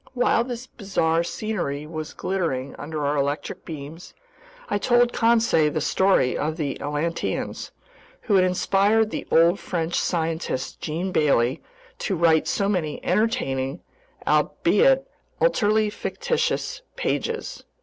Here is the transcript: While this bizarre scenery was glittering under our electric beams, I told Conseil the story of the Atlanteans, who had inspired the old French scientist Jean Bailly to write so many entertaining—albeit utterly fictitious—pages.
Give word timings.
While 0.15 0.45
this 0.45 0.65
bizarre 0.65 1.21
scenery 1.23 1.85
was 1.85 2.15
glittering 2.15 2.75
under 2.79 3.05
our 3.05 3.17
electric 3.17 3.63
beams, 3.65 4.15
I 4.67 4.79
told 4.79 5.13
Conseil 5.13 5.71
the 5.71 5.79
story 5.79 6.35
of 6.35 6.57
the 6.57 6.81
Atlanteans, 6.81 7.69
who 8.21 8.33
had 8.33 8.43
inspired 8.43 9.11
the 9.11 9.27
old 9.29 9.59
French 9.59 9.93
scientist 9.93 10.81
Jean 10.81 11.11
Bailly 11.11 11.61
to 11.99 12.15
write 12.15 12.47
so 12.47 12.67
many 12.67 12.99
entertaining—albeit 13.05 15.05
utterly 15.39 15.89
fictitious—pages. 15.91 17.63